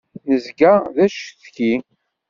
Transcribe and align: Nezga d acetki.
Nezga 0.29 0.73
d 0.95 0.97
acetki. 1.05 1.73